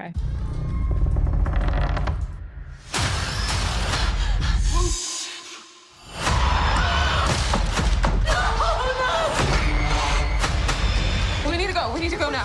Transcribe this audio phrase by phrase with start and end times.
[0.00, 0.10] Okay.
[11.46, 11.92] We need to go.
[11.92, 12.42] We need to go now.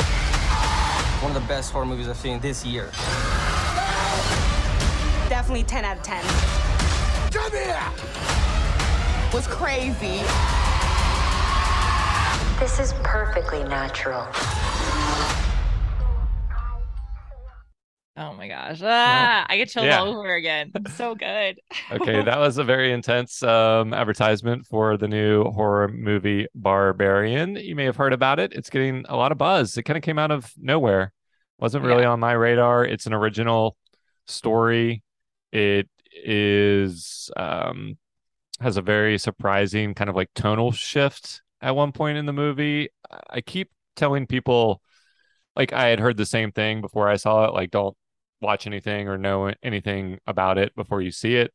[1.22, 2.92] One of the best horror movies I've seen this year.
[5.30, 6.22] Definitely 10 out of 10.
[7.32, 7.82] Come here.
[9.34, 10.22] Was crazy.
[12.60, 14.28] This is perfectly natural.
[18.48, 18.80] My gosh.
[18.84, 20.00] Ah, I get chills Yeah.
[20.00, 20.72] all over again.
[20.76, 21.60] It's so good.
[21.92, 27.56] Okay, that was a very intense um, advertisement for the new horror movie Barbarian.
[27.56, 28.54] You may have heard about it.
[28.54, 29.78] It's getting a lot of buzz.
[29.78, 31.14] It kind of came out of nowhere.
[31.60, 32.86] Wasn't really on my radar.
[32.86, 33.76] It's an original
[34.28, 35.04] story.
[35.52, 35.90] It
[36.24, 37.98] is um,
[38.60, 42.90] has a very surprising kind of like tonal shift at one point in the movie.
[43.30, 44.82] I keep telling people
[45.56, 47.54] like I had heard the same thing before I saw it.
[47.54, 47.98] Like, don't
[48.42, 51.54] watch anything or know anything about it before you see it.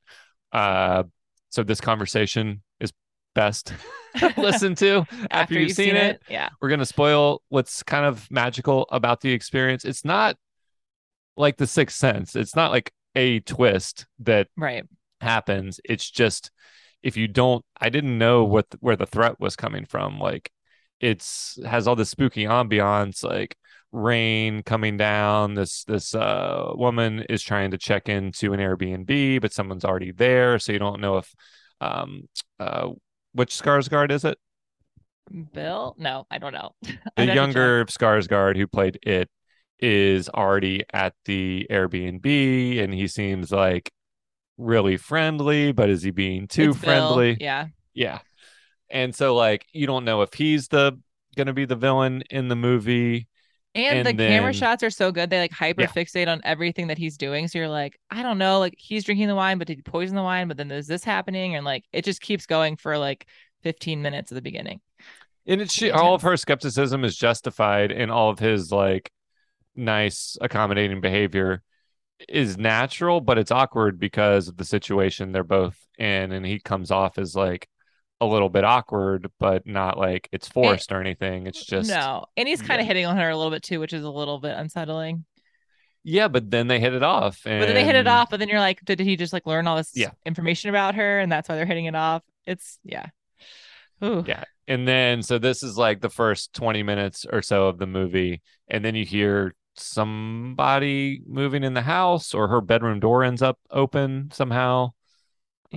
[0.53, 1.05] Uh,
[1.51, 2.93] so this conversation is
[3.34, 3.73] best
[4.37, 6.23] listened to after, you've, seen, it.
[6.29, 6.48] Yeah.
[6.61, 9.84] We're gonna spoil what's kind of magical about the experience.
[9.84, 10.37] It's not
[11.37, 12.37] like the sixth sense.
[12.37, 14.84] It's not like a twist that Right.
[15.21, 15.81] happens.
[15.84, 16.51] It's just
[17.03, 20.19] if you don't I didn't know what where the threat was coming from.
[20.19, 20.51] Like
[21.01, 23.56] it's has all this spooky ambiance, like
[23.93, 25.55] rain coming down.
[25.55, 30.59] This this uh woman is trying to check into an Airbnb, but someone's already there,
[30.59, 31.33] so you don't know if
[31.81, 32.89] um uh
[33.33, 34.39] which Skarsgård is it?
[35.53, 35.95] Bill?
[35.99, 36.73] No, I don't know.
[37.17, 39.29] The younger Skarsgård who played it
[39.79, 43.91] is already at the Airbnb and he seems like
[44.59, 47.15] really friendly, but is he being too It's Bill.
[47.15, 47.37] friendly?
[47.41, 47.67] Yeah.
[47.95, 48.21] Yeah.
[48.91, 50.99] And so like you don't know if he's the
[51.37, 53.29] gonna be the villain in the movie.
[53.75, 55.31] And, the And camera shots are so good.
[55.31, 57.48] They like hyper fixate on everything that he's doing.
[57.48, 60.15] So you're like, I don't know, like he's drinking the wine, but did he poison
[60.15, 60.48] the wine?
[60.48, 63.27] But then there's this happening, and like it just keeps going for like
[63.62, 64.81] 15 minutes at the beginning.
[65.47, 69.10] And it's she, all of her skepticism is justified and all of his like
[69.75, 71.62] nice accommodating behavior
[72.28, 76.91] is natural, but it's awkward because of the situation they're both in and he comes
[76.91, 77.69] off as like
[78.22, 81.47] a little bit awkward, but not like it's eh, forced or anything.
[81.47, 82.83] It's just no, and he's kind yeah.
[82.83, 85.25] of hitting on her a little bit too, which is a little bit unsettling.
[86.05, 87.41] Yeah, but then they hit it off.
[87.47, 89.47] And But then they hit it off, but then you're like, did he just like
[89.47, 90.10] learn all this Yeah.
[90.25, 92.22] information about her, and that's why they're hitting it off?
[92.47, 93.06] It's yeah.
[94.05, 94.25] Ooh.
[94.27, 94.44] Yeah.
[94.69, 98.43] And then so this is like the first 20 minutes or so of the movie.
[98.69, 103.59] And then you hear somebody moving in the house or her bedroom door ends up
[103.71, 104.93] open somehow.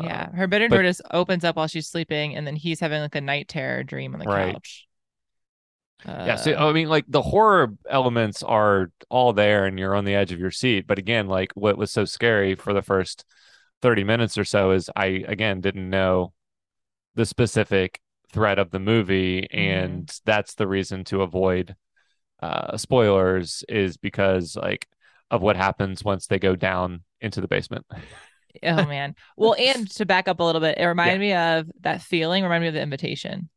[0.03, 3.01] Yeah, her bedroom but- door just opens up while she's sleeping, and then he's having
[3.01, 4.53] like a night terror dream on the Right.
[4.53, 4.87] couch.
[6.05, 6.35] yeah.
[6.35, 10.13] So Uh, I mean, like the horror elements are all there and you're on the
[10.15, 10.85] edge of your seat.
[10.87, 13.25] But again, like what was so scary for the first
[13.81, 16.33] 30 minutes or so is I again didn't know
[17.15, 18.01] the specific
[18.31, 19.47] threat of the movie.
[19.51, 21.75] And that's the reason to avoid
[22.41, 24.87] uh spoilers is because like
[25.31, 27.85] of what happens once they go down into the basement.
[28.63, 29.15] oh man.
[29.37, 32.43] Well, and to back up a little bit, it reminded me of that feeling.
[32.43, 33.49] Reminded me of the invitation.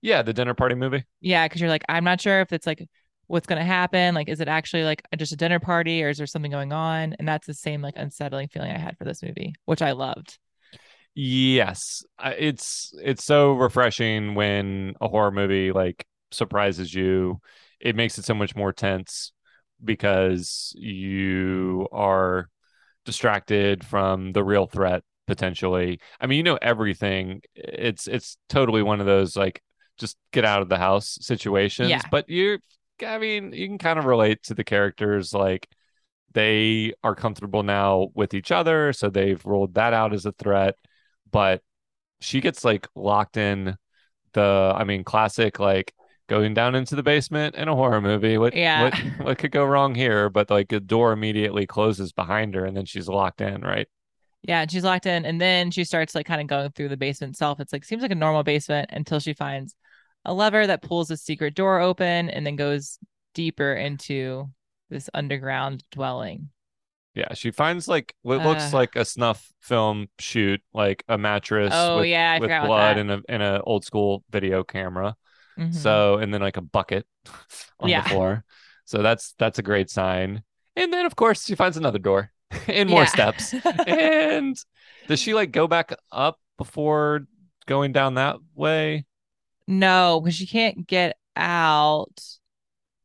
[0.00, 1.04] Yeah, the dinner party movie.
[1.20, 2.88] Yeah, because you're like, I'm not sure if it's like
[3.28, 4.14] what's gonna happen.
[4.14, 7.14] Like, is it actually like just a dinner party, or is there something going on?
[7.18, 10.38] And that's the same like unsettling feeling I had for this movie, which I loved.
[11.14, 17.40] Yes, it's it's so refreshing when a horror movie like surprises you.
[17.80, 19.32] It makes it so much more tense
[19.84, 22.48] because you are
[23.04, 26.00] distracted from the real threat potentially.
[26.20, 27.42] I mean, you know everything.
[27.54, 29.62] It's it's totally one of those like
[29.98, 32.02] just get out of the house situations, Yeah.
[32.10, 32.58] but you're
[33.04, 35.68] I mean, you can kind of relate to the characters like
[36.34, 40.76] they are comfortable now with each other, so they've ruled that out as a threat.
[41.30, 41.62] But
[42.20, 43.76] she gets like locked in
[44.32, 45.92] the, I mean, classic like
[46.32, 48.38] going down into the basement in a horror movie.
[48.38, 48.84] What, Yeah.
[48.84, 48.94] what,
[49.26, 50.30] what could go wrong here?
[50.30, 53.86] But like the door immediately closes behind her, and then she's locked in, right?
[54.42, 56.96] Yeah, and she's locked in, and then she starts like kind of going through the
[56.96, 57.60] basement itself.
[57.60, 59.74] It's like seems like a normal basement until she finds
[60.24, 62.98] a lever that pulls a secret door open, and then goes
[63.34, 64.48] deeper into
[64.88, 66.48] this underground dwelling.
[67.14, 68.76] Yeah, she finds like what looks Uh.
[68.78, 73.20] like a snuff film shoot, like a mattress Oh, with, yeah, with blood and a
[73.28, 75.14] and a old school video camera.
[75.58, 75.74] Mhm.
[75.74, 77.06] So and then like a bucket
[77.80, 78.02] on Yeah.
[78.02, 78.44] the floor.
[78.84, 80.42] So that's that's a great sign.
[80.76, 82.32] And then of course she finds another door
[82.68, 83.06] and more Yeah.
[83.06, 83.52] steps.
[83.86, 84.56] and
[85.06, 87.22] does she like go back up before
[87.66, 89.04] going down that way?
[89.66, 92.20] No, because she can't get out.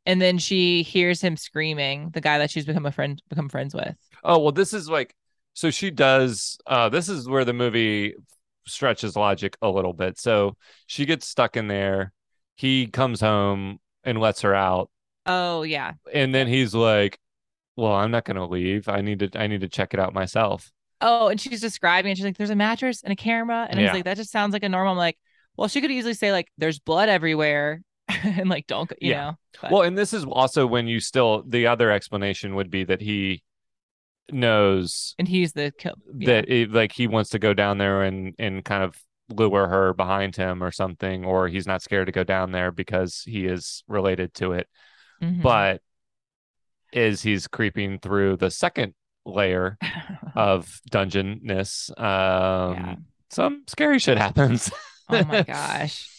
[0.05, 3.73] and then she hears him screaming, the guy that she's become a friend become friends
[3.75, 3.95] with.
[4.23, 5.13] Oh well, this is like
[5.53, 6.57] so she does.
[6.67, 8.15] Uh, this is where the movie
[8.65, 10.19] stretches logic a little bit.
[10.19, 10.55] So
[10.87, 12.13] she gets stuck in there.
[12.57, 14.89] He comes home and lets her out,
[15.25, 15.93] Oh yeah.
[16.13, 17.17] and then he's like,
[17.77, 18.89] "Well, I'm not gonna leave.
[18.89, 19.29] I need to.
[19.39, 20.69] I need to check it out myself."
[20.99, 23.67] Oh, and she's describing and She's like, there's a mattress and a camera.
[23.69, 23.89] And I Yeah.
[23.89, 24.93] was like, that just sounds like a normal.
[24.93, 25.15] I'm like,
[25.55, 27.81] well, she could easily say, like, there's blood everywhere.
[28.23, 29.17] and like, don't, you Yeah.
[29.25, 29.35] know.
[29.61, 33.01] But- Well, and this is also when you still the other explanation would be that
[33.01, 33.43] he
[34.31, 35.71] knows and he's the.
[35.83, 35.91] Yeah.
[36.27, 38.95] that it, like he wants to go down there and and kind of
[39.29, 43.21] lure her behind him or something, or he's not scared to go down there because
[43.25, 44.67] he is related to it.
[45.21, 45.41] Mhm.
[45.41, 45.81] But
[46.93, 48.93] as he's creeping through the second
[49.25, 49.77] layer
[50.35, 52.95] of dungeonness, um, Yeah.
[53.29, 54.71] some scary shit happens.
[55.09, 56.09] oh my gosh.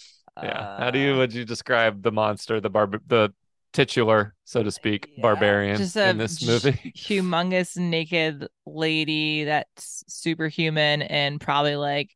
[0.42, 0.78] yeah.
[0.78, 3.32] How do you Uh, would you describe the monster, the barb, the
[3.72, 6.92] titular, so to speak, yeah, barbarian a in this movie?
[6.96, 12.14] humongous naked lady that's superhuman and probably like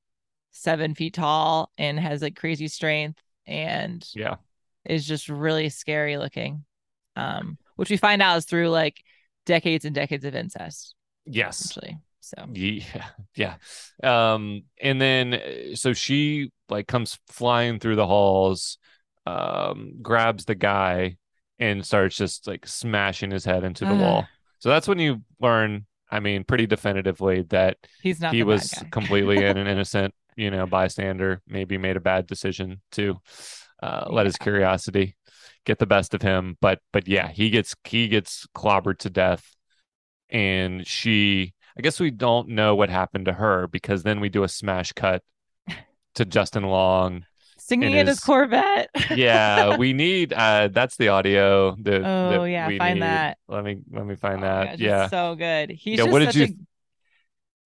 [0.52, 4.37] seven feet tall and has like crazy strength and yeah.
[4.84, 6.64] is just really scary looking.
[7.16, 9.02] Um, which we find out is through like
[9.44, 10.94] decades and decades of incest,
[11.26, 11.60] Yes.
[11.60, 11.99] essentially.
[12.20, 13.04] So Yeah,
[13.34, 13.54] yeah.
[14.02, 18.78] Um, and then uh, so she like comes flying through the halls,
[19.26, 21.16] um, grabs the guy
[21.58, 24.00] and starts just like smashing his head into the Ugh.
[24.00, 24.31] wall.
[24.58, 29.44] So that's when you learn, I mean, pretty definitively that he's not he was completely
[29.44, 33.17] an innocent, you know, bystander, maybe made a bad decision to
[33.82, 35.17] uh, let his curiosity
[35.64, 36.56] get the best of him.
[36.61, 39.44] But but yeah, he gets he gets clobbered to death.
[40.31, 44.44] And she I guess we don't know what happened to her because then we do
[44.44, 45.23] a smash cut
[46.14, 47.25] to Justin Long.
[47.58, 48.88] Singing in his his- Corvette.
[49.14, 53.02] Yeah, we need uh that's the audio that, Oh, that yeah, find need.
[53.02, 53.38] that.
[53.49, 54.70] Let me let me find Oh that.
[54.73, 55.08] gosh, yeah.
[55.08, 55.70] so good.
[55.70, 56.49] He's Yeah, just what did such you a.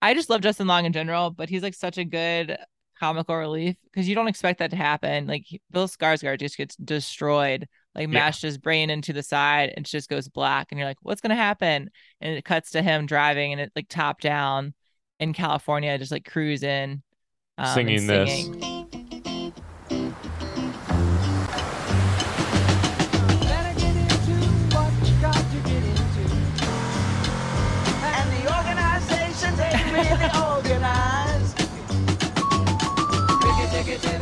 [0.07, 2.57] I just love Justin Long in general, but he's like such a good
[2.99, 5.27] comical relief because you don't expect that to happen.
[5.27, 8.21] Like Bill Skarsgård just gets destroyed, like Yeah.
[8.21, 11.35] mashed his brain into the side and just goes black, and you're like, what's gonna
[11.35, 11.91] happen?
[12.21, 14.75] And it cuts to him driving and it like top down
[15.19, 17.03] in California, just like cruising,
[17.59, 18.76] um, and Singing this.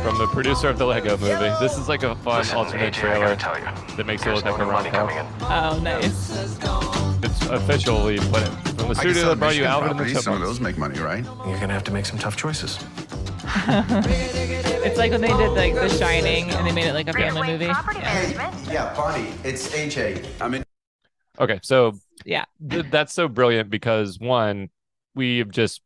[0.05, 1.51] From the producer of the Lego movie.
[1.59, 4.21] This is like a fun Listen, alternate AJ, I trailer gotta tell you, that makes
[4.21, 5.07] it there's look like a new rom-com.
[5.09, 5.25] coming in.
[5.41, 6.31] Oh, nice.
[7.23, 9.99] It's officially put it from the I can studio that brought you Michigan Alvin and
[9.99, 10.23] the properties.
[10.23, 11.23] Some of those make money, right?
[11.25, 12.77] You're gonna have to make some tough choices.
[14.85, 17.47] It's like when they did like The Shining and they made it like a family
[17.47, 17.65] movie.
[17.65, 18.71] Property management.
[18.71, 20.23] Yeah, Bonnie, it's AJ.
[20.39, 20.63] I'm in.
[21.39, 21.93] Okay, so
[22.23, 22.45] Yeah.
[22.69, 24.69] th- that's so brilliant because one,
[25.15, 25.81] we've just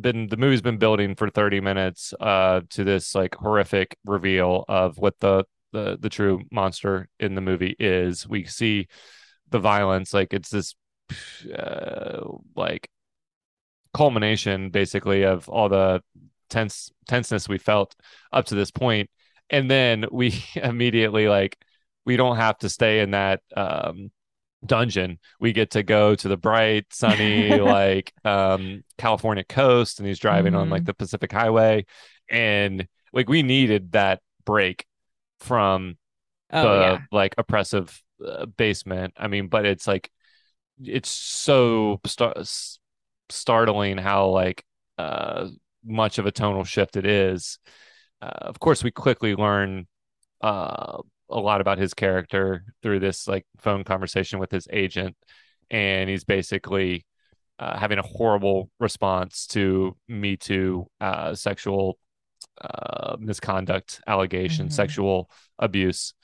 [0.00, 4.98] been the movie's been building for 30 minutes uh to this like horrific reveal of
[4.98, 8.28] what the the the true monster in the movie is.
[8.28, 8.88] We see
[9.50, 10.74] the violence like it's this
[11.54, 12.20] uh,
[12.54, 12.88] like
[13.92, 16.02] culmination basically of all the
[16.48, 17.94] tense tenseness we felt
[18.32, 19.10] up to this point
[19.50, 21.58] and then we immediately like
[22.06, 24.10] we don't have to stay in that um
[24.64, 30.18] dungeon we get to go to the bright sunny like um california coast and he's
[30.20, 30.86] driving on like Mhm.
[30.86, 31.84] the pacific highway
[32.30, 34.86] and like we needed that break
[35.40, 35.96] from
[36.52, 37.06] Oh the yeah.
[37.12, 40.10] like oppressive uh, basement i mean but it's like
[40.84, 42.34] it's so star-
[43.28, 44.64] startling how like
[44.98, 45.48] uh
[45.84, 47.58] much of a tonal shift it is
[48.22, 49.86] uh, of course we quickly learn
[50.42, 50.98] uh
[51.32, 55.16] a lot about his character through this like phone conversation with his agent
[55.70, 57.06] and he's basically
[57.58, 61.98] uh, having a horrible response to me too uh sexual
[62.60, 64.76] uh misconduct allegations Mhm.
[64.76, 66.14] sexual abuse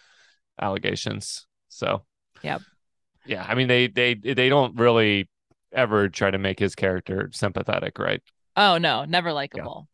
[0.60, 2.02] allegations so
[2.42, 2.58] yeah,
[3.24, 5.28] yeah i mean they they they don't really
[5.72, 8.22] ever try to make his character sympathetic right
[8.56, 9.86] Oh no, never likable.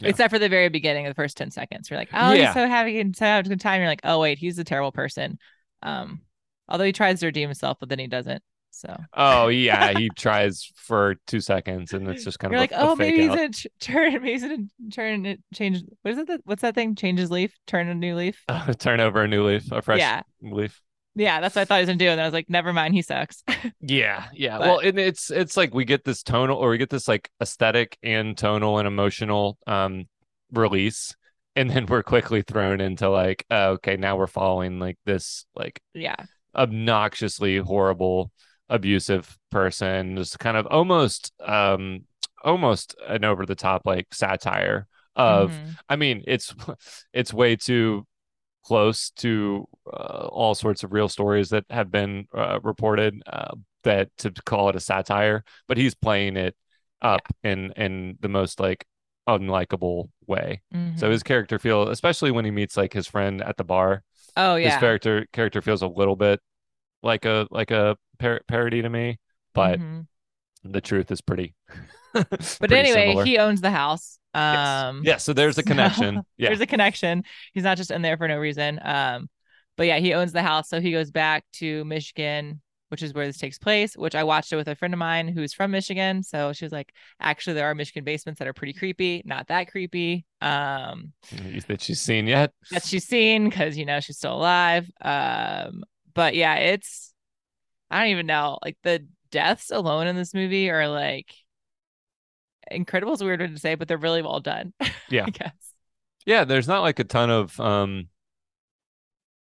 [0.00, 0.08] Yeah.
[0.08, 1.90] Except for the very beginning, of the first 10 seconds.
[1.90, 2.46] You're like, oh, Yeah.
[2.46, 3.80] he's so happy and so having a good time.
[3.80, 5.38] You're like, oh wait, he's a terrible person.
[5.82, 6.22] Um,
[6.68, 8.42] although he tries to redeem himself, but then he doesn't.
[8.74, 12.72] So oh yeah he tries for two seconds and it's just kind you're of like,
[12.72, 15.82] a, a oh, fake maybe he's gonna ch- turn, maybe he's gonna turn it, change.
[16.00, 16.26] What is it?
[16.28, 16.94] That, what's that thing?
[16.94, 18.42] Changes leaf, turn a new leaf.
[18.78, 20.22] turn over a new leaf a fresh Yeah.
[20.40, 20.80] leaf
[21.14, 22.08] Yeah, that's what I thought he was gonna do.
[22.08, 23.42] And then I was like, never mind, he sucks.
[23.80, 24.58] Yeah, yeah.
[24.58, 27.30] But- well, and it's it's like we get this tonal or we get this like
[27.40, 30.06] aesthetic and tonal and emotional um
[30.52, 31.14] release
[31.56, 35.80] and then we're quickly thrown into like, uh, okay, now we're following like this like
[35.94, 36.16] Yeah.
[36.54, 38.30] obnoxiously horrible,
[38.68, 42.04] abusive person, just kind of almost um
[42.44, 45.76] almost an over the top like satire of Mhm.
[45.90, 46.54] I mean, it's
[47.12, 48.06] it's way too
[48.64, 53.54] close to uh, all sorts of real stories that have been uh, reported uh,
[53.84, 56.54] that to call it a satire, but he's playing it
[57.00, 58.86] up in in the most like
[59.28, 60.62] unlikable way.
[60.96, 61.12] So Mhm.
[61.12, 64.02] his character feel, especially when he meets like his friend at the bar,
[64.36, 64.70] Oh yeah.
[64.70, 66.40] his character character feels a little bit
[67.02, 69.18] like a like a par- parody to me,
[69.54, 70.06] but Mhm.
[70.64, 71.54] the truth is pretty.
[72.60, 73.24] But anyway, similar.
[73.24, 74.18] he owns the house.
[74.34, 74.82] Yes.
[74.84, 76.22] Um yeah, so there's a so connection.
[76.36, 76.48] Yeah.
[76.48, 77.24] There's a connection.
[77.52, 78.80] He's not just in there for no reason.
[78.82, 79.28] Um,
[79.76, 80.68] but yeah, he owns the house.
[80.68, 84.52] So he goes back to Michigan, which is where this takes place, which I watched
[84.52, 86.22] it with a friend of mine who's from Michigan.
[86.22, 89.70] So she was like, actually, there are Michigan basements that are pretty creepy, not that
[89.70, 90.26] creepy.
[90.42, 91.12] Um,
[91.68, 92.52] that she's seen yet.
[92.70, 94.90] that she's seen because you know she's still alive.
[95.00, 97.14] Um, but yeah, it's
[97.90, 98.58] I don't even know.
[98.62, 101.32] Like the deaths alone in this movie are like
[102.70, 103.12] incredible.
[103.12, 104.72] Is a weird word to say, but they're really well done.
[105.10, 105.24] Yeah.
[105.26, 105.52] I guess.
[106.24, 108.08] Yeah, there's not like a ton of um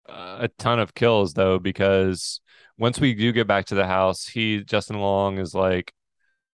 [0.08, 2.40] uh, a ton of kills though because
[2.78, 5.92] once we do get back to the house, he Justin Long is like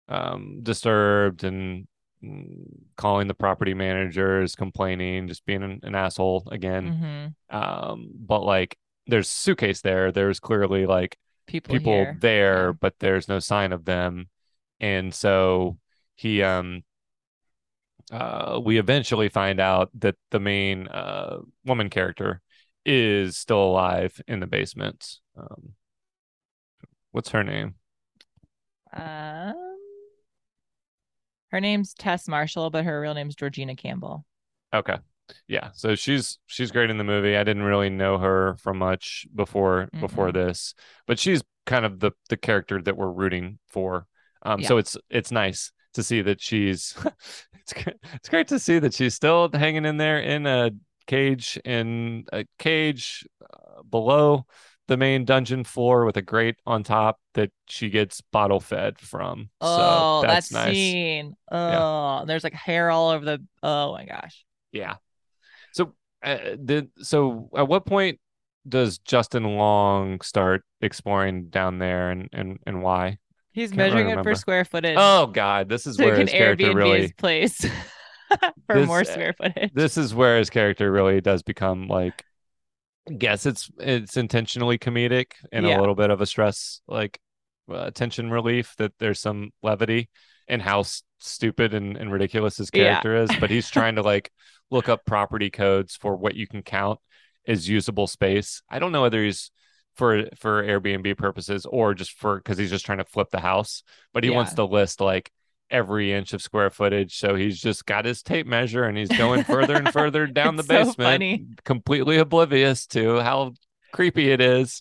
[0.08, 1.86] um disturbed and
[2.24, 2.64] mm,
[2.96, 7.34] calling the property managers, complaining, just being an, an asshole again.
[7.50, 8.76] hmm Um but like
[9.06, 10.12] there's suitcase there.
[10.12, 12.72] There's clearly like People, people there, Yeah.
[12.80, 14.28] but there's no sign of them.
[14.80, 15.76] And so
[16.16, 16.84] he um
[18.10, 22.40] uh we eventually find out that the main uh woman character
[22.84, 25.18] is still alive in the basement.
[25.36, 25.74] Um
[27.12, 27.76] what's her name?
[28.92, 29.54] Um,
[31.50, 34.24] her name's Tess Marshall, but her real name's Georgina Campbell.
[34.74, 34.96] Okay.
[35.46, 35.70] Yeah.
[35.74, 37.36] So she's she's great in the movie.
[37.36, 40.34] I didn't really know her from much before before Mm-mm.
[40.34, 40.74] this,
[41.06, 44.06] but she's kind of the the character that we're rooting for.
[44.42, 46.94] Um so it's it's nice to see that she's
[47.54, 47.74] it's
[48.14, 50.70] it's great to see that she's still hanging in there in a
[51.06, 54.46] cage in a cage uh, below
[54.88, 59.48] the main dungeon floor with a grate on top that she gets bottle fed from.
[59.60, 60.74] Oh, so that's that nice.
[60.74, 61.34] scene.
[61.50, 63.42] Oh, there's like hair all over the.
[63.62, 64.44] Oh my gosh.
[64.72, 64.96] Yeah.
[65.72, 68.18] So, uh, did so at what point
[68.68, 73.18] does Justin Long start exploring down there, and and and why?
[73.52, 74.30] He's Can't really measuring it remember.
[74.32, 74.96] for square footage.
[74.98, 77.02] Oh God, this is so he where his character Airbnb really.
[77.02, 77.60] his place
[78.66, 79.70] for This- more square footage.
[79.74, 82.24] This is where his character really does become like.
[83.08, 85.76] I guess it's it's intentionally comedic and Yeah.
[85.76, 87.18] a little bit of a stress like
[87.68, 90.08] uh, tension relief that there's some levity
[90.46, 90.84] in how
[91.18, 93.00] stupid and, and ridiculous his Yeah.
[93.00, 94.30] character is but he's trying to like
[94.70, 97.00] look up property codes for what you can count
[97.48, 99.50] as usable space i don't know whether he's
[99.96, 103.82] for for airbnb purposes or just for because he's just trying to flip the house
[104.12, 105.30] but he wants to list like
[105.70, 109.42] every inch of square footage so he's just got his tape measure and he's going
[109.44, 111.46] further and further down the so basement funny.
[111.64, 113.52] completely oblivious to how
[113.92, 114.80] creepy it is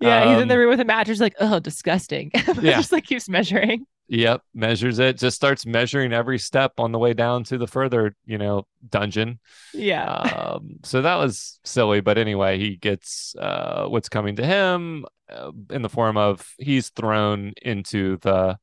[0.00, 2.30] Yeah, he's in the Um, room with a mattress, like, oh, disgusting.
[2.60, 2.76] Yeah.
[2.76, 3.86] just like keeps measuring.
[4.08, 5.18] Yep, measures it.
[5.18, 9.38] Just starts measuring every step on the way down to the further, you know, dungeon.
[9.74, 10.06] Yeah.
[10.06, 15.52] Um, so that was silly, but anyway, he gets uh, what's coming to him uh,
[15.70, 18.58] in the form of he's thrown into the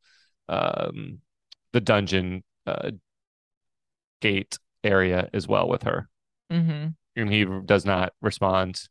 [0.49, 1.19] um,
[1.73, 2.91] the dungeon uh,
[4.19, 6.09] gate area as well with her,
[6.49, 8.81] hmm and he does not respond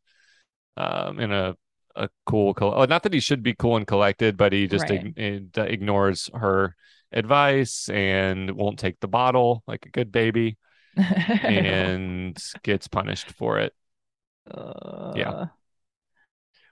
[0.77, 1.57] um, in a
[1.97, 5.05] a cool, oh, not that he should be cool and collected, but he just Right.
[5.07, 6.77] ig- ig- ignores her
[7.13, 10.57] advice and won't take the bottle like a good baby
[10.97, 13.73] and gets punished for it.
[15.17, 15.47] yeah.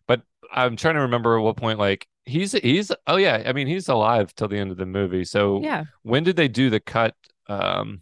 [0.06, 3.66] But I'm trying to remember at what point like he's he's oh yeah, I mean
[3.66, 5.24] he's alive till the end of the movie.
[5.24, 5.84] So Yeah.
[6.02, 7.14] when did they do the cut
[7.48, 8.00] um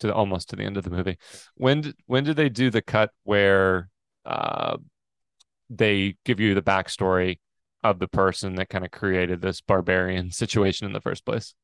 [0.00, 1.18] to the, almost to the end of the movie?
[1.54, 3.88] When did, when did they do the cut where
[4.24, 4.76] uh
[5.70, 7.38] they give you the backstory
[7.84, 11.54] of the person that kind of created this barbarian situation in the first place?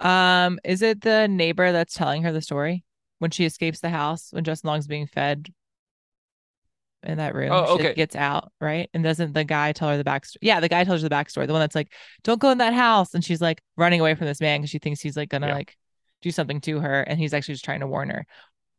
[0.00, 2.84] Um, is it the neighbor that's telling her the story
[3.18, 5.52] when she escapes the house when Justin Long's being fed
[7.02, 7.52] in that room?
[7.52, 7.94] Oh, She okay.
[7.94, 8.88] gets out, right?
[8.94, 10.36] And doesn't the guy tell her the backstory?
[10.42, 11.46] Yeah, the guy tells her the backstory.
[11.46, 11.92] The one that's like,
[12.24, 14.78] "Don't go in that house," and she's like running away from this man because she
[14.78, 15.54] thinks he's like gonna Yeah.
[15.54, 15.76] like
[16.22, 18.26] do something to her, and he's actually just trying to warn her.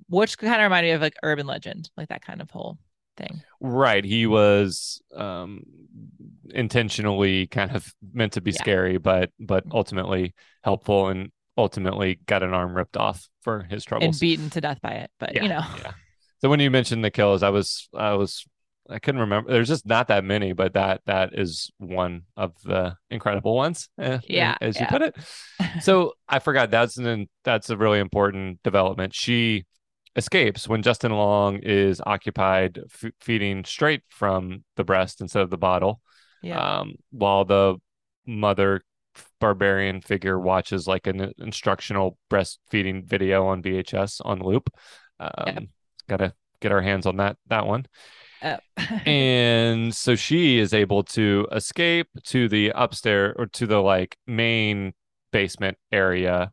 [0.10, 2.78] Which kind of reminded me of like urban legend, like that kind of whole
[3.18, 3.42] thing.
[3.60, 4.04] Right.
[4.06, 5.64] He was um
[6.50, 8.58] intentionally kind of meant to be Yeah.
[8.60, 10.34] scary, but but ultimately
[10.64, 14.16] helpful and ultimately got an arm ripped off for his troubles.
[14.16, 15.12] and beaten to death by it.
[15.20, 15.92] But yeah, you know, yeah.
[16.42, 18.46] So when you mentioned the kills, I was I was
[18.90, 19.52] I couldn't remember.
[19.52, 23.90] There's just not that many, but that that is one of the incredible ones.
[24.00, 25.16] eh, Yeah, as you put it.
[25.82, 29.14] So I forgot that's an that's a really important development.
[29.14, 29.66] She
[30.18, 35.58] escapes when Justin Long is occupied f- feeding straight from the breast instead of the
[35.58, 36.02] bottle,
[36.42, 36.60] Yeah.
[36.80, 37.78] um, while the
[38.26, 38.82] mother
[39.40, 44.70] barbarian figure watches like an instructional breastfeeding video on VHS on loop.
[45.20, 45.70] Um,
[46.10, 47.86] Gotta get our hands on that that one
[48.42, 48.58] Uh,
[49.06, 54.94] and so she is able to escape to the upstairs or to the like main
[55.32, 56.52] basement area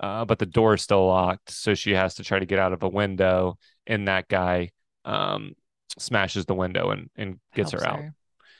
[0.00, 2.72] uh, but the door is still locked so she has to try to get out
[2.72, 4.70] of a window and that guy
[5.04, 5.52] um,
[5.98, 8.04] smashes the window and, and gets her helps out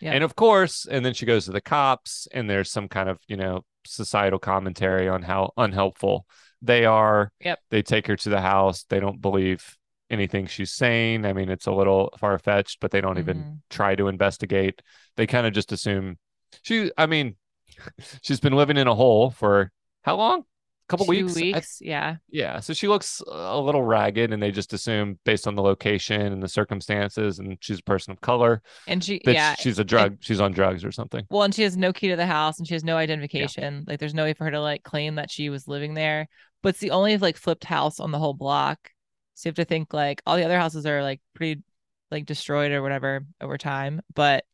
[0.01, 0.13] Yeah.
[0.13, 3.19] and of course and then she goes to the cops and there's some kind of
[3.27, 6.27] you know societal commentary on how unhelpful
[6.63, 7.31] they are.
[7.41, 7.59] Yep.
[7.71, 8.85] they take her to the house.
[8.89, 9.77] They don't believe
[10.09, 11.27] anything she's saying.
[11.27, 13.59] I mean it's a little far-fetched but they don't even Mhm.
[13.71, 14.81] try to investigate.
[15.17, 16.19] They kind of just assume
[16.63, 17.37] she i mean
[18.23, 19.73] she's been living in a hole for
[20.03, 20.45] how long
[20.89, 22.17] couple Two weeks I- yeah.
[22.31, 26.21] yeah so she looks a little ragged and they just assume based on the location
[26.21, 29.55] and the circumstances and she's a person of color And she, yeah.
[29.55, 32.17] she's a drug she's on drugs or something Well, and she has no key to
[32.17, 33.85] the house and she has no identification.
[33.87, 36.29] Like there's no way for her to like claim that she was living there.
[36.63, 38.91] But it's the only like flipped house on the whole block.
[39.35, 41.63] So you have to think like all the other houses are like pretty
[42.11, 44.01] like destroyed or whatever over time.
[44.15, 44.45] But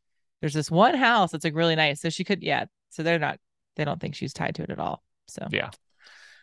[0.41, 2.01] there's this one house that's like really nice.
[2.01, 2.67] So she could, yeah.
[2.91, 3.39] So they're not,
[3.77, 5.03] they don't think she's tied to it at all.
[5.27, 5.71] So Yeah.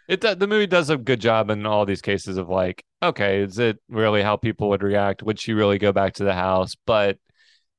[0.07, 3.59] It the movie does a good job in all these cases of like, okay, is
[3.59, 5.21] it really how people would react?
[5.23, 6.75] Would she really go back to the house?
[6.85, 7.17] But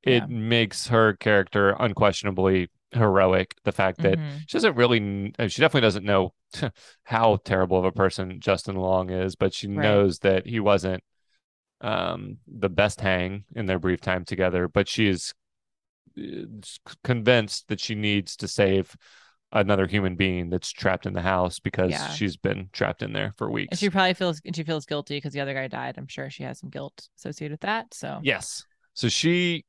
[0.03, 0.27] it Yeah.
[0.29, 3.55] makes her character unquestionably heroic.
[3.65, 4.49] The fact that Mhm.
[4.49, 6.35] she doesn't really, uh, she definitely doesn't know
[7.05, 9.83] how terrible of a person Justin Long is, but she Right.
[9.83, 11.03] knows that he wasn't
[11.81, 14.69] um, the best hang in their brief time together.
[14.69, 15.33] But she is
[16.19, 16.47] uh,
[17.05, 18.97] convinced that she needs to save
[19.53, 22.09] another human being that's trapped in the house because Yeah.
[22.11, 23.69] she's been trapped in there for weeks.
[23.73, 25.97] and she probably feels, and she feels guilty because the other guy died.
[25.97, 27.95] I'm sure she has some guilt associated with that.
[27.95, 28.65] So yes.
[28.95, 29.65] So she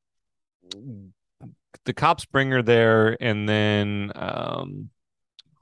[1.84, 4.90] the cops bring her there and then um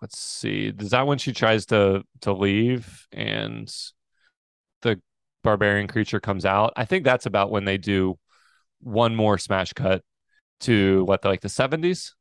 [0.02, 0.72] let's see.
[0.78, 3.72] Is that when she tries to to leave and
[4.82, 5.00] the
[5.44, 6.72] barbarian creature comes out?
[6.76, 8.18] I think that's about when they do
[8.80, 10.02] one more smash cut
[10.60, 12.12] to what like the 70s.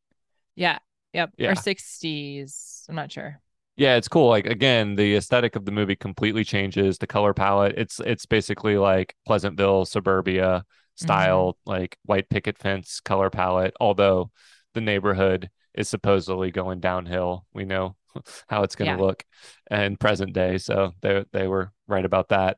[0.56, 0.78] yeah.
[1.14, 1.32] Yep.
[1.38, 1.52] Yeah.
[1.52, 2.84] Or 60s.
[2.90, 3.40] I'm not sure.
[3.76, 4.30] Yeah, it's cool.
[4.30, 6.98] Like again, the aesthetic of the movie completely changes.
[6.98, 7.76] The color palette.
[7.78, 11.06] It's it's basically like Pleasantville suburbia mm-hmm.
[11.06, 13.76] style, like white picket fence color palette.
[13.80, 14.32] Although
[14.74, 17.46] the neighborhood is supposedly going downhill.
[17.54, 17.96] We know
[18.50, 19.08] how it's going to Yeah.
[19.08, 19.24] look
[19.70, 20.58] in present day.
[20.58, 22.58] So they they were right about that.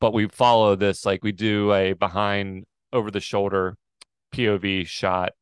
[0.00, 3.76] But we follow this like we do a behind over the shoulder
[4.32, 5.32] POV shot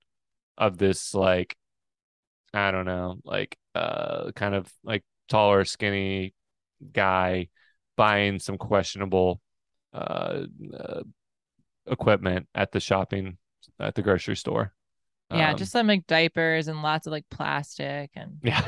[0.57, 1.57] of this like
[2.55, 6.35] I don't know, like uh kind of like taller, skinny
[6.93, 7.49] guy
[7.97, 9.41] buying some questionable
[9.93, 10.45] uh,
[10.79, 11.03] uh
[11.87, 13.39] equipment at the shopping
[13.81, 14.73] at the grocery store.
[15.31, 15.51] Yeah.
[15.51, 18.65] Um, just some like diapers and lots of like plastic and, yeah.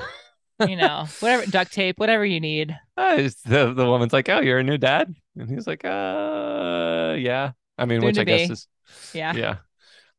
[0.66, 2.76] you know, whatever, duct tape, whatever you need.
[2.96, 7.52] Uh, the the woman's like, "Oh, you're a new dad," and he's like, "Uh, yeah."
[7.76, 8.68] I mean, Soon which I guess is
[9.14, 9.34] Yeah.
[9.34, 9.56] yeah.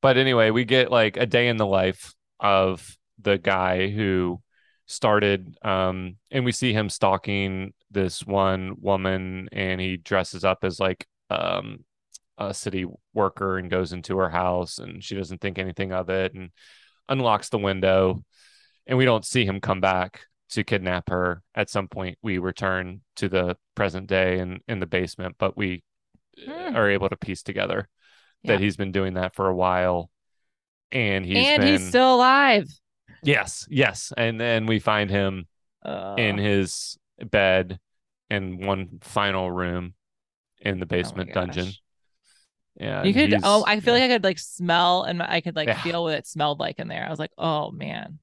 [0.01, 4.41] But anyway, we get like a day in the life of the guy who
[4.85, 10.79] started um and we see him stalking this one woman and he dresses up as
[10.79, 11.83] like um
[12.37, 16.33] a city worker and goes into her house and she doesn't think anything of it
[16.33, 16.49] and
[17.07, 18.23] unlocks the window
[18.87, 23.01] and we don't see him come back to kidnap her at some point we return
[23.15, 25.83] to the present day and in the basement but we
[26.45, 26.73] Hmm.
[26.75, 27.89] are able to piece together
[28.43, 28.53] Yeah.
[28.53, 30.09] that he's been doing that for a while
[30.91, 32.67] and he's and been he's still alive.
[33.23, 35.47] Yes yes and then we find him
[35.83, 36.97] Uh, in his
[37.31, 37.79] bed
[38.29, 39.93] in one final room
[40.61, 41.77] in the oh basement dungeon
[42.79, 43.99] yeah You could, oh, I feel yeah.
[44.01, 45.81] like I could like smell and I could like Yeah.
[45.81, 47.05] feel what it smelled like in there.
[47.05, 48.19] I was like, oh man.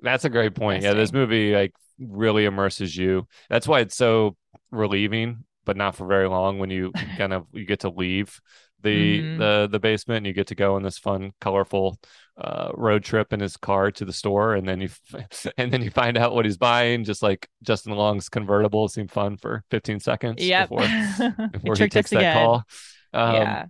[0.00, 0.82] That's a great point.
[0.82, 3.26] Yeah, this movie like really immerses you.
[3.48, 4.36] That's why it's so
[4.70, 8.40] relieving, but not for very long when you kind of you get to leave
[8.82, 9.38] the Mhm.
[9.38, 11.98] the the basement and you get to go on this fun, colorful
[12.40, 15.82] uh road trip in his car to the store and then you f- and then
[15.82, 20.00] you find out what he's buying just like Justin Long's convertible seemed fun for 15
[20.00, 20.68] seconds Yep.
[20.70, 22.34] before before he takes that again.
[22.36, 22.64] call.
[23.12, 23.64] Um, yeah.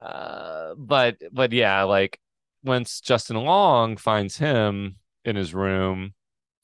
[0.00, 2.18] uh, but but yeah, like
[2.64, 6.14] once Justin Long finds him in his room,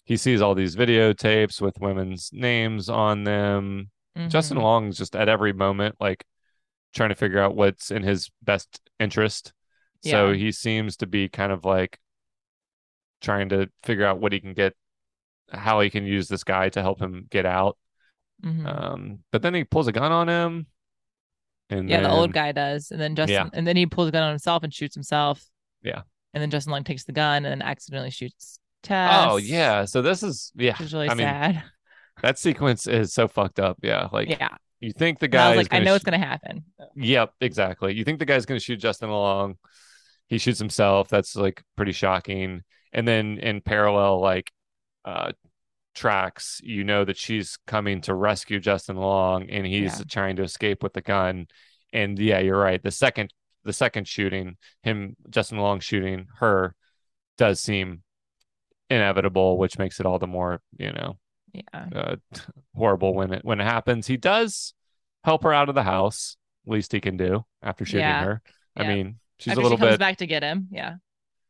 [0.04, 3.90] he sees all these videotapes with women's names on them.
[4.28, 4.62] Justin Mhm.
[4.62, 6.24] Long's just at every moment like
[6.94, 9.52] trying to figure out what's in his best interest.
[10.04, 11.98] So he seems to be kind of like
[13.22, 14.74] trying to figure out what he can get,
[15.50, 17.78] how he can use this guy to help him get out.
[18.44, 18.66] Mhm.
[18.66, 20.66] Um, but then he pulls a gun on him.
[21.70, 23.48] And yeah, the old guy does, and then Justin, Yeah.
[23.54, 25.42] and then he pulls a gun on himself and shoots himself.
[25.83, 26.02] Yeah.
[26.35, 29.26] and then Justin Long takes the gun and accidentally shoots Tess.
[29.30, 29.87] Oh yeah.
[29.87, 30.72] So this is yeah.
[30.72, 31.62] which is really I mean, sad.
[32.22, 33.78] that sequence is so fucked up.
[33.83, 34.09] Yeah.
[34.12, 36.64] Like yeah, you think the I guy is like, I know sh- it's gonna happen.
[36.96, 37.94] Yep, exactly.
[37.94, 39.56] You think the guy's going to shoot Justin Long.
[40.28, 41.08] He shoots himself.
[41.08, 42.62] That's like pretty shocking.
[42.92, 44.50] And then in parallel, like
[45.04, 45.32] uh
[45.94, 50.04] tracks, you know that she's coming to rescue Justin Long and he's Yeah.
[50.10, 51.46] trying to escape with the gun.
[51.92, 52.82] And yeah, you're right.
[52.82, 53.32] The second
[53.64, 56.74] the second shooting, him Justin Long shooting her
[57.38, 58.02] does seem
[58.90, 61.18] inevitable, which makes it all the more, you know,
[61.54, 62.16] Yeah, uh,
[62.76, 64.06] horrible when it when it happens.
[64.06, 64.74] He does
[65.24, 66.36] help her out of the house,
[66.66, 68.24] least he can do after shooting Yeah.
[68.24, 68.42] her.
[68.76, 68.94] I Yeah.
[68.94, 70.68] mean, she's After a little she comes bit back to get him.
[70.70, 70.96] Yeah,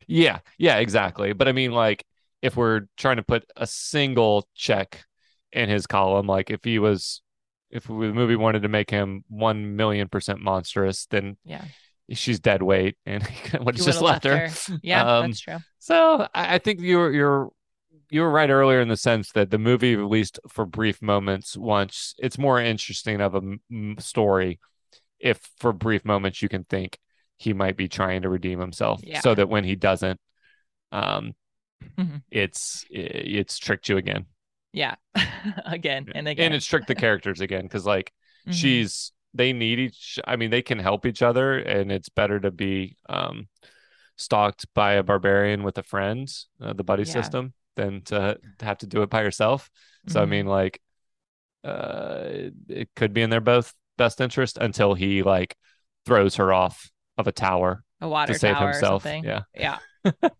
[0.07, 1.33] yeah, yeah, exactly.
[1.33, 2.05] But I mean, like,
[2.43, 5.05] if we're trying to put a single check
[5.53, 7.23] in his column, like if he was,
[7.71, 11.65] if the movie wanted to make him one million percent monstrous, then yeah.
[12.11, 13.23] she's dead weight, and
[13.61, 14.51] would have just would've left her.
[14.83, 15.59] Yeah, Um, that's true.
[15.79, 17.51] So I, I think you're you're
[18.11, 21.57] you were right earlier in the sense that the movie, at least for brief moments,
[21.57, 23.41] once it's more interesting of a
[24.01, 24.61] story
[25.21, 26.99] if for brief moments you can think
[27.37, 29.21] he might be trying to redeem himself, Yeah.
[29.21, 30.21] so that when he doesn't,
[30.93, 31.35] um,
[31.99, 32.23] Mhm.
[32.31, 34.27] it's it's tricked you again,
[34.73, 34.97] Yeah,
[35.67, 36.47] again and again.
[36.47, 38.13] and it's tricked the characters again because like
[38.47, 38.53] Mhm.
[38.55, 42.51] she's they need each i mean they can help each other and it's better to
[42.51, 43.49] be um
[44.17, 47.13] stalked by a barbarian with a friend uh, the buddy Yeah.
[47.13, 49.71] system than to have to do it by yourself
[50.09, 50.29] so i Mhm.
[50.29, 50.81] mean like
[51.65, 55.57] uh it, it could be in their both best interest until he like
[56.07, 59.25] throws her off of a tower a water to save tower himself or something.
[59.25, 59.79] yeah yeah.
[60.05, 60.31] oh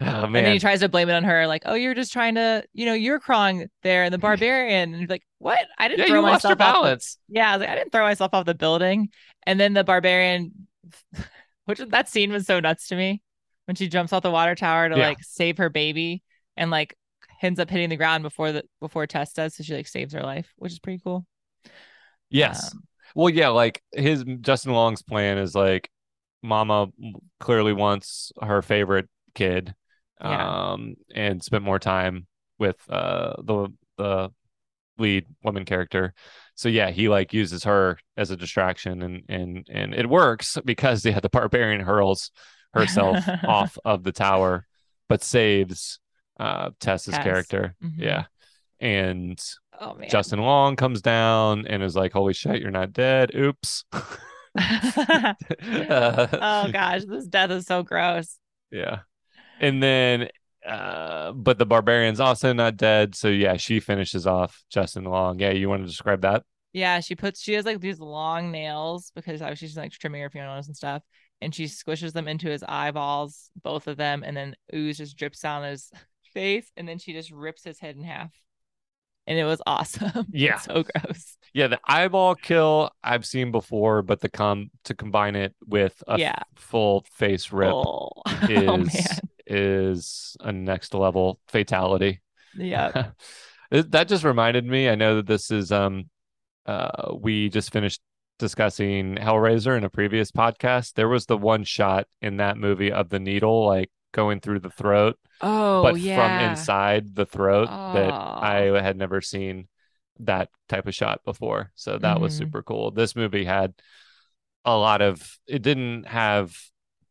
[0.00, 2.64] And then he tries to blame it on her, like, "Oh, you're just trying to,
[2.72, 5.58] you know, you're crawling there and the barbarian." And like, "What?
[5.78, 7.74] I didn't yeah throw you lost your myself off the- balance Yeah, I like, I
[7.76, 9.10] didn't throw myself off the building.
[9.46, 10.66] And then the barbarian,
[11.66, 13.22] which that scene was so nuts to me
[13.70, 15.06] when she jumps off the water tower to Yeah.
[15.06, 16.24] like save her baby
[16.56, 16.96] and like
[17.40, 20.22] ends up hitting the ground before the before Tess does, so she like saves her
[20.24, 21.24] life, which is pretty cool.
[22.30, 22.82] yes Um,
[23.14, 25.88] Well, yeah, like his Justin Long's plan is like
[26.42, 26.88] Mama
[27.38, 29.72] clearly wants her favorite kid,
[30.20, 30.72] Yeah.
[30.72, 32.26] um, and spent more time
[32.58, 34.32] with uh the the
[34.98, 36.12] lead woman character.
[36.56, 41.02] So yeah, he like uses her as a distraction, and and and it works because
[41.04, 42.30] they yeah, the barbarian hurls
[42.74, 44.66] herself off of the tower,
[45.08, 45.98] but saves
[46.38, 47.24] uh Tess's Tess.
[47.24, 47.74] character.
[47.82, 47.98] Mhm.
[47.98, 48.24] Yeah,
[48.80, 49.38] and
[49.80, 49.96] oh.
[50.08, 53.34] Justin Long comes down and is like, "Holy shit, you're not dead!
[53.34, 53.84] Oops."
[54.58, 58.38] oh Uh, gosh, this death is so gross.
[58.70, 59.00] yeah,
[59.60, 60.28] and then,
[60.66, 65.38] uh, but the barbarian's also not dead, so yeah, she finishes off Justin Long.
[65.38, 66.42] Yeah, you want to describe that?
[66.72, 70.30] Yeah, she puts she has like these long nails because obviously she's like trimming her
[70.30, 71.02] fingernails and stuff,
[71.42, 75.40] and she squishes them into his eyeballs, both of them, and then ooze just drips
[75.40, 75.90] down his
[76.34, 78.32] face, and then she just rips his head in half,
[79.26, 80.26] and it was awesome.
[80.32, 80.58] Yeah.
[80.58, 81.36] so gross.
[81.52, 86.18] Yeah, the eyeball kill I've seen before, but the com to combine it with a
[86.18, 86.42] Yeah.
[86.56, 88.10] full face rip Oh,
[88.48, 92.20] is oh is a next level fatality.
[92.54, 93.10] yeah,
[93.70, 94.88] that just reminded me.
[94.88, 96.08] I know that this is um
[96.66, 98.00] uh we just finished
[98.40, 100.94] discussing Hellraiser in a previous podcast.
[100.94, 104.70] There was the one shot in that movie of the needle like going through the
[104.70, 108.40] throat, oh but yeah, from inside the throat that Oh.
[108.42, 109.68] I had never seen
[110.18, 111.70] that type of shot before.
[111.76, 112.38] So that was Mhm.
[112.38, 112.90] super cool.
[112.90, 113.72] This movie had
[114.64, 116.56] a lot of it didn't have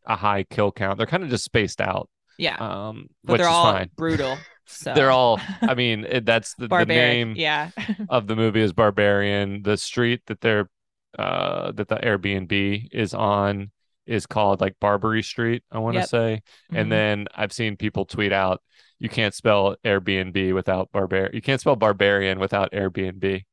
[0.05, 0.97] a high kill count.
[0.97, 2.09] They're kind of just spaced out.
[2.37, 3.89] yeah, Um but which they're is all fine.
[3.95, 4.37] brutal.
[4.71, 7.71] So They're all I mean, it, that's the, the name Yeah,
[8.07, 9.63] of the movie is Barbarian.
[9.63, 10.69] The street that they're
[11.17, 13.72] uh that the Airbnb is on
[14.06, 16.10] is called like Barbary Street, I want to Yep.
[16.10, 16.41] say.
[16.72, 16.80] Mhm.
[16.82, 18.62] And then I've seen people tweet out
[19.02, 23.43] you can't spell Airbnb without barbar you can't spell barbarian without Airbnb.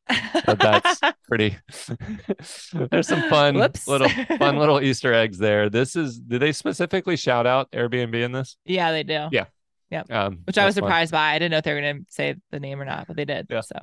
[0.45, 1.57] But that's pretty
[2.91, 3.87] there's some fun Whoops.
[3.87, 5.69] little fun little Easter eggs there.
[5.71, 8.57] This is did they specifically shout out Airbnb in this?
[8.65, 9.29] yeah, they do.
[9.33, 9.45] Yeah.
[9.91, 10.11] Yep.
[10.11, 10.89] Um Which I was that's fun.
[10.89, 11.31] surprised by.
[11.35, 13.25] I didn't know if they were going to say the name or not, but they
[13.25, 13.47] did.
[13.49, 13.61] Yeah.
[13.61, 13.77] So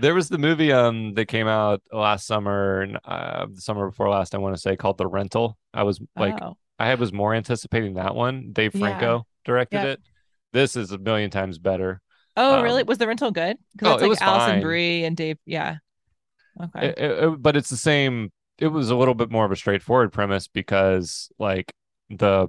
[0.00, 4.08] There was the movie um that came out last summer and uh the summer before
[4.08, 5.58] last I want to say called The Rental.
[5.72, 6.56] I was like oh.
[6.78, 8.50] I was more anticipating that one.
[8.52, 8.80] Dave Yeah.
[8.80, 9.86] Franco directed Yep.
[9.86, 10.00] it.
[10.52, 12.00] This is a million times better.
[12.36, 12.82] Oh, Um, really?
[12.84, 13.56] Was the rental good?
[13.58, 14.62] oh, Because it it's was like Alison fine.
[14.62, 15.38] Brie and Dave.
[15.44, 15.76] Yeah.
[16.62, 16.88] Okay.
[16.88, 19.56] It- it- it- but it's the same it was a little bit more of a
[19.56, 21.72] straightforward premise because like
[22.10, 22.48] the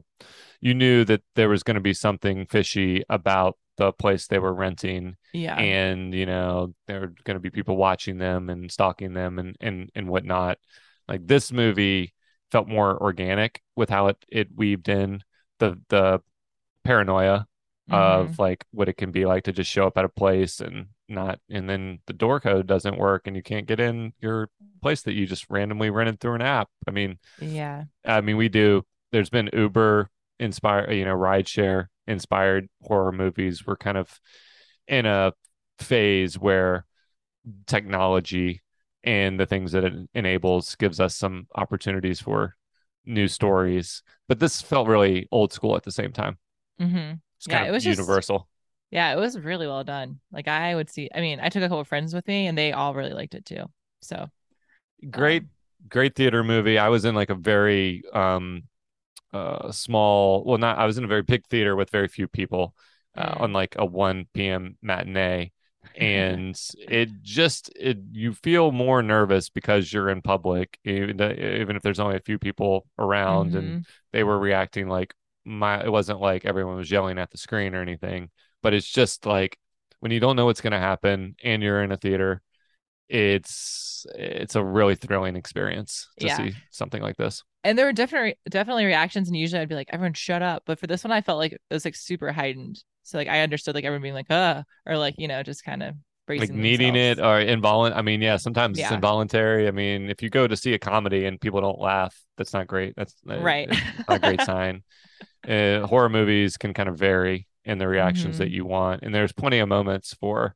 [0.60, 4.53] you knew that there was going to be something fishy about the place they were
[4.53, 5.55] renting Yeah.
[5.57, 9.55] and you know there are going to be people watching them and stalking them and
[9.59, 10.59] and and whatnot
[11.07, 12.13] like this movie
[12.51, 15.21] felt more organic with how it it weaved in
[15.59, 16.21] the the
[16.83, 17.45] paranoia
[17.89, 17.95] Mhm.
[17.95, 20.87] of like what it can be like to just show up at a place and
[21.07, 24.49] not and then the door code doesn't work and you can't get in your
[24.83, 27.85] place that you just randomly rented through an app i mean yeah.
[28.05, 28.83] I mean, we do.
[29.11, 33.65] There's been Uber inspired, you know, rideshare inspired horror movies.
[33.65, 34.19] We're kind of
[34.88, 35.34] in a
[35.80, 36.86] phase where
[37.67, 38.62] technology
[39.04, 42.56] and the things that it enables gives us some opportunities for
[43.06, 44.04] new stories.
[44.28, 46.38] But this felt really old school at the same time.
[46.80, 48.48] hmm It's Yeah, it was just- universal.
[48.91, 50.19] Yeah, it was really well done.
[50.32, 51.10] Like I would see.
[51.13, 53.36] I mean, I took a couple of friends with me, and they all really liked
[53.36, 53.65] it too.
[54.02, 54.28] So
[55.10, 55.50] great um,
[55.88, 58.63] great theater movie i was in like a very um
[59.33, 62.73] uh small well not i was in a very big theater with very few people
[63.17, 63.41] uh, Mm.
[63.41, 65.51] on like a 1 p.m matinee
[65.95, 71.81] and it just it you feel more nervous because you're in public even, even if
[71.81, 73.85] there's only a few people around and mhm.
[74.13, 75.13] they were reacting like
[75.45, 78.29] my it wasn't like everyone was yelling at the screen or anything
[78.61, 79.57] but it's just like
[79.99, 82.41] when you don't know what's going to happen and you're in a theater
[83.10, 86.36] it's it's a really thrilling experience to Yeah.
[86.36, 89.89] see something like this and there were definitely definitely reactions, and usually I'd be like,
[89.91, 92.84] "Everyone, shut up!" But for this one, I felt like it was like super heightened.
[93.04, 95.84] So like I understood like everyone being like, "Uh," or like you know just kind
[95.84, 95.95] of
[96.36, 100.30] like needing it or involuntary i mean yeah sometimes it's involuntary i mean if you
[100.30, 103.69] go to see a comedy and people don't laugh that's not great that's uh, Right.
[104.08, 104.84] not a great sign
[105.50, 108.52] uh, horror movies can kind of vary in the reactions that Mhm.
[108.52, 110.56] you want and there's plenty of moments for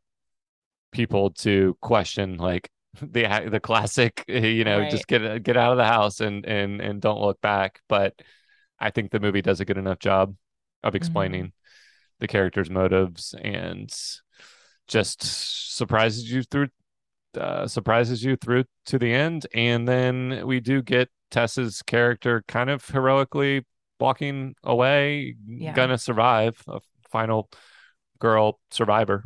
[0.94, 2.70] people to question like
[3.02, 7.02] the the classic you know just get get out of the house and and and
[7.02, 7.82] don't look back.
[7.90, 8.14] But
[8.80, 10.36] i think the movie does a good enough job
[10.84, 11.54] of explaining
[12.20, 13.94] the characters motives and
[14.88, 16.68] just surprises you through
[17.38, 19.48] uh, surprises you through to the end.
[19.54, 23.66] And then we do get tessa's character kind of heroically
[24.00, 25.74] walking away Yeah.
[25.74, 26.80] gonna survive a
[27.10, 27.50] final
[28.20, 29.24] girl survivor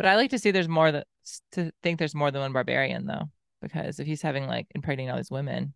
[0.00, 1.06] But I like to see there's more that
[1.52, 3.28] to think there's more than one barbarian though,
[3.60, 5.74] because if he's having like impregnating all these women,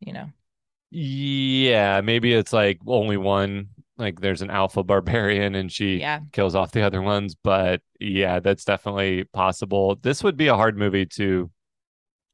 [0.00, 0.30] you know,
[0.90, 3.68] yeah maybe it's like only one
[3.98, 8.40] like there's an alpha barbarian and she yeah, kills off the other ones but yeah
[8.40, 11.50] that's definitely possible this would be a hard movie to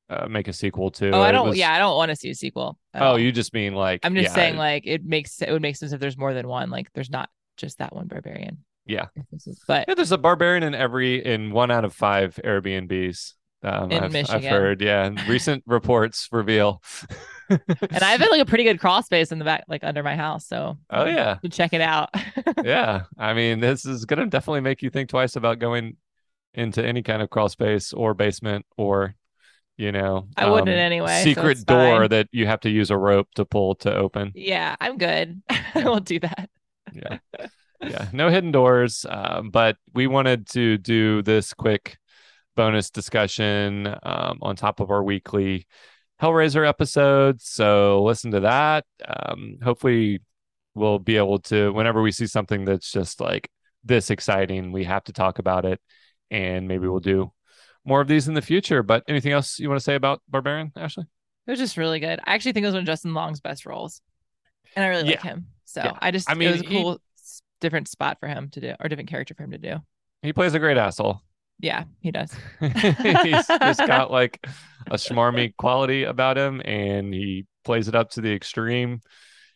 [0.08, 1.48] uh, make a sequel to Oh, I don't.
[1.48, 2.78] was- Yeah, I don't want to see a sequel.
[2.94, 5.74] oh you just mean like I'm just yeah, saying, like, it makes it would make
[5.74, 6.70] sense if there's more than one.
[6.70, 8.58] Like, there's not just that one barbarian.
[8.86, 9.06] Yeah.
[9.14, 12.38] If this is- But Yeah, there's a barbarian in every in one out of five
[12.44, 13.34] Airbnbs.
[13.64, 15.08] Um, In I've, I've heard, yeah.
[15.28, 16.82] Recent reports reveal.
[17.48, 17.60] and
[18.02, 20.46] I have like a pretty good crawl space in the back, like under my house.
[20.48, 22.10] So Oh yeah, check it out.
[22.64, 23.02] yeah.
[23.16, 25.96] I mean, this is gonna definitely make you think twice about going
[26.54, 29.14] into any kind of crawl space or basement or,
[29.76, 32.08] you know, I wouldn't um, anyway, Secret it's door fine.
[32.10, 34.32] that you have to use a rope to pull to open.
[34.34, 35.40] yeah, I'm good.
[35.48, 36.50] I won't do that.
[36.92, 37.18] yeah
[37.82, 41.98] yeah no hidden doors um, but we wanted to do this quick
[42.56, 45.66] bonus discussion um, on top of our weekly
[46.20, 47.40] hellraiser episode.
[47.40, 50.20] so listen to that um, hopefully
[50.74, 53.48] we'll be able to whenever we see something that's just like
[53.84, 55.80] this exciting we have to talk about it
[56.30, 57.30] and maybe we'll do
[57.84, 60.70] more of these in the future but anything else you want to say about barbarian
[60.76, 61.04] ashley
[61.46, 62.20] It was just really good.
[62.24, 64.00] I actually think it was one of Justin Long's best roles,
[64.76, 65.46] and I really like him.
[65.64, 65.98] So Yeah.
[66.00, 66.98] I just, I mean, it was a he- cool, s-
[67.62, 69.76] different spot for him to do, or different character for him to do.
[70.22, 71.22] he plays a great asshole
[71.60, 72.32] Yeah, he does.
[72.60, 74.38] he's just got like
[74.90, 79.00] a schmarmy quality about him and he plays it up to the extreme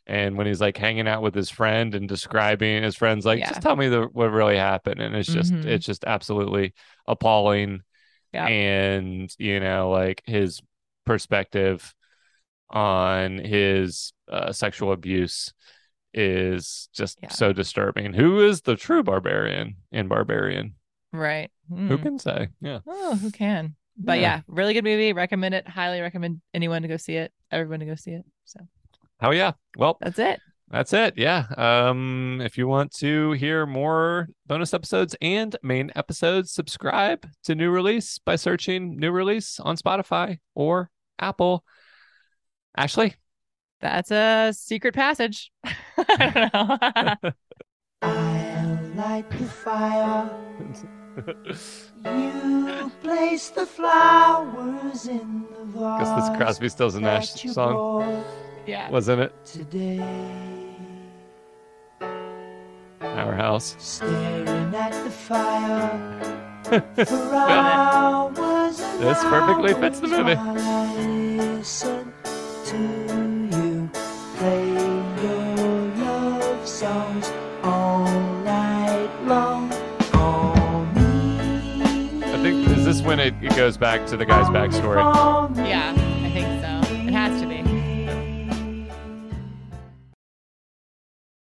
[0.07, 3.49] and when he's like hanging out with his friend and describing his friends like Yeah.
[3.49, 5.65] just tell me the what really happened and it's just Mhm.
[5.67, 6.73] it's just absolutely
[7.09, 7.81] appalling
[8.33, 8.47] Yeah.
[8.47, 10.61] and you know like his
[11.05, 11.93] perspective
[12.71, 15.53] on his uh, sexual abuse
[16.17, 17.29] is just Yeah.
[17.29, 20.75] so disturbing who is the true barbarian in barbarian
[21.13, 21.51] Right.
[21.69, 22.03] who Hmm.
[22.03, 23.77] can say yeah Oh, who can?
[23.99, 24.37] But Yeah.
[24.37, 24.41] yeah.
[24.49, 25.13] really good movie.
[25.13, 25.67] Recommend it.
[25.69, 27.33] Highly recommend anyone to go see it.
[27.51, 28.25] Everyone to go see it.
[28.45, 28.61] So
[29.23, 29.53] Oh yeah.
[29.79, 30.41] Well, that's it.
[30.69, 31.15] that's it.
[31.17, 31.47] Yeah.
[31.57, 37.71] Um, if you want to hear more bonus episodes and main episodes, subscribe to New
[37.71, 41.65] Release by searching New Release on Spotify or Apple.
[42.77, 43.15] Ashley,
[43.81, 45.53] That's a secret passage.
[45.65, 47.33] I don't know.
[48.03, 50.31] I'll light the fire
[52.05, 56.01] You place the flowers in the vase.
[56.01, 58.25] Guess this Crosby, Stills, and Nash song
[58.67, 58.91] Yeah.
[58.91, 59.33] was in it.
[59.45, 60.01] Today,
[63.01, 63.77] Our house.
[63.79, 66.23] staring at the fire
[67.07, 73.36] for hours and This perfectly fits the hours movie.
[83.07, 84.97] When it, it goes back to the guy's backstory.
[85.57, 86.06] Yeah.